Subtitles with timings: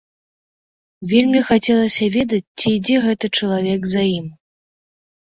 [1.09, 4.25] Вельмі хацелася ведаць, ці ідзе гэты чалавек за ім?